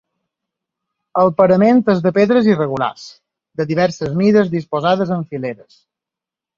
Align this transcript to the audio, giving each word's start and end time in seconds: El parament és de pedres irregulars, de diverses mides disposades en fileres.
El 1.23 1.29
parament 1.41 1.83
és 1.95 2.01
de 2.07 2.13
pedres 2.17 2.49
irregulars, 2.53 3.05
de 3.63 3.71
diverses 3.75 4.19
mides 4.25 4.53
disposades 4.59 5.17
en 5.21 5.27
fileres. 5.33 5.83